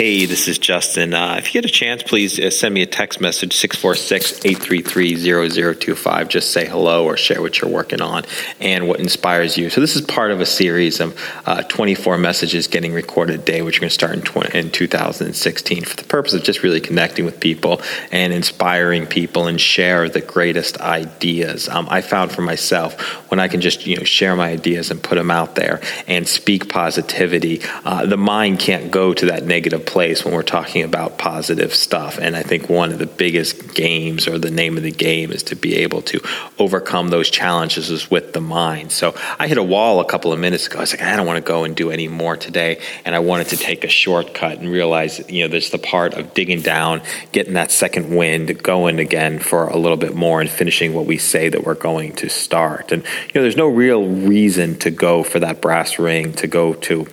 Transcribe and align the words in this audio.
Hey, 0.00 0.24
this 0.24 0.48
is 0.48 0.58
Justin. 0.58 1.12
Uh, 1.12 1.34
if 1.36 1.48
you 1.48 1.60
get 1.60 1.68
a 1.68 1.72
chance, 1.74 2.02
please 2.02 2.40
uh, 2.40 2.48
send 2.48 2.72
me 2.72 2.80
a 2.80 2.86
text 2.86 3.20
message 3.20 3.54
646 3.54 4.46
833 4.46 5.74
0025. 5.74 6.28
Just 6.30 6.52
say 6.52 6.66
hello 6.66 7.04
or 7.04 7.18
share 7.18 7.42
what 7.42 7.60
you're 7.60 7.70
working 7.70 8.00
on 8.00 8.24
and 8.60 8.88
what 8.88 8.98
inspires 8.98 9.58
you. 9.58 9.68
So, 9.68 9.82
this 9.82 9.96
is 9.96 10.00
part 10.00 10.30
of 10.30 10.40
a 10.40 10.46
series 10.46 11.00
of 11.00 11.20
uh, 11.44 11.64
24 11.64 12.16
messages 12.16 12.66
getting 12.66 12.94
recorded 12.94 13.40
a 13.40 13.42
day, 13.42 13.60
which 13.60 13.76
are 13.76 13.80
going 13.80 13.90
to 13.90 13.94
start 13.94 14.14
in, 14.14 14.22
20, 14.22 14.58
in 14.58 14.70
2016 14.70 15.84
for 15.84 15.96
the 15.96 16.04
purpose 16.04 16.32
of 16.32 16.44
just 16.44 16.62
really 16.62 16.80
connecting 16.80 17.26
with 17.26 17.38
people 17.38 17.82
and 18.10 18.32
inspiring 18.32 19.04
people 19.04 19.48
and 19.48 19.60
share 19.60 20.08
the 20.08 20.22
greatest 20.22 20.80
ideas. 20.80 21.68
Um, 21.68 21.86
I 21.90 22.00
found 22.00 22.32
for 22.32 22.40
myself 22.40 22.98
when 23.30 23.38
I 23.38 23.48
can 23.48 23.60
just 23.60 23.86
you 23.86 23.98
know 23.98 24.04
share 24.04 24.34
my 24.34 24.48
ideas 24.48 24.90
and 24.90 25.02
put 25.02 25.16
them 25.16 25.30
out 25.30 25.56
there 25.56 25.82
and 26.06 26.26
speak 26.26 26.70
positivity, 26.70 27.60
uh, 27.84 28.06
the 28.06 28.16
mind 28.16 28.60
can't 28.60 28.90
go 28.90 29.12
to 29.12 29.26
that 29.26 29.44
negative 29.44 29.88
place 29.90 30.24
when 30.24 30.32
we're 30.32 30.42
talking 30.42 30.84
about 30.84 31.18
positive 31.18 31.74
stuff. 31.74 32.18
And 32.18 32.36
I 32.36 32.44
think 32.44 32.68
one 32.68 32.92
of 32.92 33.00
the 33.00 33.06
biggest 33.06 33.74
games 33.74 34.28
or 34.28 34.38
the 34.38 34.50
name 34.50 34.76
of 34.76 34.84
the 34.84 34.92
game 34.92 35.32
is 35.32 35.42
to 35.44 35.56
be 35.56 35.78
able 35.78 36.02
to 36.02 36.20
overcome 36.60 37.08
those 37.08 37.28
challenges 37.28 37.90
is 37.90 38.08
with 38.08 38.32
the 38.32 38.40
mind. 38.40 38.92
So 38.92 39.16
I 39.38 39.48
hit 39.48 39.58
a 39.58 39.64
wall 39.64 39.98
a 39.98 40.04
couple 40.04 40.32
of 40.32 40.38
minutes 40.38 40.68
ago. 40.68 40.78
I 40.78 40.82
was 40.82 40.92
like, 40.92 41.02
I 41.02 41.16
don't 41.16 41.26
want 41.26 41.44
to 41.44 41.48
go 41.48 41.64
and 41.64 41.74
do 41.74 41.90
any 41.90 42.06
more 42.06 42.36
today. 42.36 42.80
And 43.04 43.16
I 43.16 43.18
wanted 43.18 43.48
to 43.48 43.56
take 43.56 43.82
a 43.82 43.88
shortcut 43.88 44.58
and 44.58 44.68
realize, 44.68 45.28
you 45.28 45.42
know, 45.42 45.48
there's 45.48 45.70
the 45.70 45.78
part 45.78 46.14
of 46.14 46.34
digging 46.34 46.60
down, 46.60 47.02
getting 47.32 47.54
that 47.54 47.72
second 47.72 48.14
wind, 48.14 48.62
going 48.62 49.00
again 49.00 49.40
for 49.40 49.66
a 49.66 49.76
little 49.76 49.96
bit 49.96 50.14
more 50.14 50.40
and 50.40 50.48
finishing 50.48 50.94
what 50.94 51.06
we 51.06 51.18
say 51.18 51.48
that 51.48 51.64
we're 51.64 51.74
going 51.74 52.12
to 52.16 52.28
start. 52.28 52.92
And, 52.92 53.02
you 53.02 53.32
know, 53.34 53.42
there's 53.42 53.56
no 53.56 53.66
real 53.66 54.06
reason 54.06 54.78
to 54.78 54.92
go 54.92 55.24
for 55.24 55.40
that 55.40 55.60
brass 55.60 55.98
ring, 55.98 56.32
to 56.34 56.46
go 56.46 56.74
to 56.74 57.08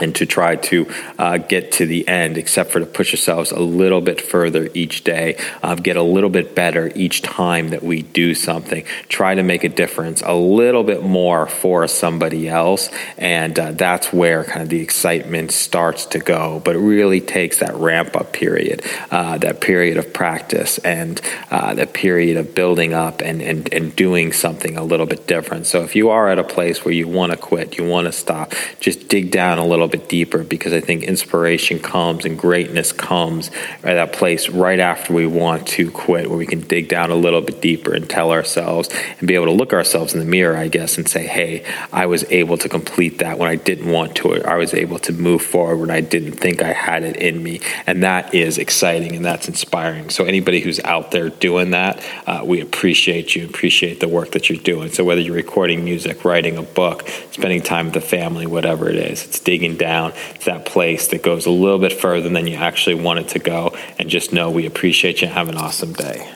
and 0.00 0.14
to 0.14 0.26
try 0.26 0.56
to 0.56 0.86
uh, 1.18 1.38
get 1.38 1.72
to 1.72 1.86
the 1.86 2.06
end, 2.06 2.36
except 2.36 2.70
for 2.70 2.80
to 2.80 2.86
push 2.86 3.12
ourselves 3.12 3.50
a 3.50 3.60
little 3.60 4.00
bit 4.00 4.20
further 4.20 4.68
each 4.74 5.04
day, 5.04 5.38
uh, 5.62 5.74
get 5.74 5.96
a 5.96 6.02
little 6.02 6.30
bit 6.30 6.54
better 6.54 6.92
each 6.94 7.22
time 7.22 7.70
that 7.70 7.82
we 7.82 8.02
do 8.02 8.34
something, 8.34 8.84
try 9.08 9.34
to 9.34 9.42
make 9.42 9.64
a 9.64 9.68
difference 9.68 10.22
a 10.22 10.34
little 10.34 10.84
bit 10.84 11.02
more 11.02 11.46
for 11.46 11.88
somebody 11.88 12.48
else. 12.48 12.90
And 13.16 13.58
uh, 13.58 13.72
that's 13.72 14.12
where 14.12 14.44
kind 14.44 14.62
of 14.62 14.68
the 14.68 14.80
excitement 14.80 15.52
starts 15.52 16.06
to 16.06 16.18
go. 16.18 16.60
But 16.64 16.76
it 16.76 16.80
really 16.80 17.20
takes 17.20 17.58
that 17.60 17.74
ramp 17.74 18.16
up 18.16 18.32
period, 18.32 18.82
uh, 19.10 19.38
that 19.38 19.60
period 19.60 19.96
of 19.96 20.12
practice, 20.12 20.78
and 20.78 21.20
uh, 21.50 21.74
that 21.74 21.94
period 21.94 22.36
of 22.36 22.54
building 22.54 22.92
up 22.92 23.20
and, 23.22 23.40
and, 23.40 23.72
and 23.72 23.96
doing 23.96 24.32
something 24.32 24.76
a 24.76 24.84
little 24.84 25.06
bit 25.06 25.26
different. 25.26 25.66
So 25.66 25.82
if 25.82 25.96
you 25.96 26.10
are 26.10 26.28
at 26.28 26.38
a 26.38 26.44
place 26.44 26.84
where 26.84 26.94
you 26.94 27.08
want 27.08 27.32
to 27.32 27.38
quit, 27.38 27.78
you 27.78 27.88
want 27.88 28.06
to 28.06 28.12
stop, 28.12 28.52
just 28.80 29.08
dig 29.08 29.30
down 29.30 29.58
a 29.58 29.64
little 29.64 29.85
little 29.86 30.00
bit 30.00 30.08
deeper 30.08 30.42
because 30.42 30.72
I 30.72 30.80
think 30.80 31.04
inspiration 31.04 31.78
comes 31.78 32.24
and 32.24 32.38
greatness 32.38 32.92
comes 32.92 33.50
at 33.82 33.94
that 33.94 34.12
place 34.12 34.48
right 34.48 34.80
after 34.80 35.12
we 35.12 35.26
want 35.26 35.66
to 35.68 35.90
quit, 35.90 36.28
where 36.28 36.38
we 36.38 36.46
can 36.46 36.60
dig 36.60 36.88
down 36.88 37.10
a 37.10 37.14
little 37.14 37.40
bit 37.40 37.60
deeper 37.60 37.94
and 37.94 38.08
tell 38.08 38.32
ourselves 38.32 38.88
and 39.18 39.28
be 39.28 39.34
able 39.34 39.46
to 39.46 39.52
look 39.52 39.72
ourselves 39.72 40.12
in 40.14 40.20
the 40.20 40.26
mirror, 40.26 40.56
I 40.56 40.68
guess, 40.68 40.98
and 40.98 41.08
say, 41.08 41.26
hey, 41.26 41.64
I 41.92 42.06
was 42.06 42.24
able 42.30 42.58
to 42.58 42.68
complete 42.68 43.18
that 43.18 43.38
when 43.38 43.48
I 43.48 43.56
didn't 43.56 43.90
want 43.90 44.16
to. 44.16 44.42
I 44.42 44.56
was 44.56 44.74
able 44.74 44.98
to 45.00 45.12
move 45.12 45.42
forward 45.42 45.76
when 45.76 45.90
I 45.90 46.00
didn't 46.00 46.32
think 46.32 46.62
I 46.62 46.72
had 46.72 47.04
it 47.04 47.16
in 47.16 47.42
me. 47.42 47.60
And 47.86 48.02
that 48.02 48.34
is 48.34 48.58
exciting 48.58 49.14
and 49.14 49.24
that's 49.24 49.48
inspiring. 49.48 50.10
So, 50.10 50.24
anybody 50.24 50.60
who's 50.60 50.80
out 50.80 51.10
there 51.12 51.28
doing 51.28 51.70
that, 51.70 52.04
uh, 52.26 52.42
we 52.44 52.60
appreciate 52.60 53.36
you, 53.36 53.46
appreciate 53.46 54.00
the 54.00 54.08
work 54.08 54.32
that 54.32 54.48
you're 54.48 54.58
doing. 54.58 54.90
So, 54.90 55.04
whether 55.04 55.20
you're 55.20 55.34
recording 55.34 55.84
music, 55.84 56.24
writing 56.24 56.56
a 56.56 56.62
book, 56.62 57.08
spending 57.30 57.62
time 57.62 57.86
with 57.86 57.94
the 57.94 58.00
family, 58.00 58.46
whatever 58.46 58.88
it 58.88 58.96
is, 58.96 59.24
it's 59.24 59.40
digging 59.40 59.75
down 59.76 60.12
to 60.12 60.44
that 60.46 60.66
place 60.66 61.08
that 61.08 61.22
goes 61.22 61.46
a 61.46 61.50
little 61.50 61.78
bit 61.78 61.92
further 61.92 62.28
than 62.28 62.46
you 62.46 62.56
actually 62.56 62.96
want 62.96 63.20
it 63.20 63.28
to 63.28 63.38
go. 63.38 63.76
And 63.98 64.08
just 64.08 64.32
know 64.32 64.50
we 64.50 64.66
appreciate 64.66 65.20
you 65.20 65.28
have 65.28 65.48
an 65.48 65.56
awesome 65.56 65.92
day. 65.92 66.30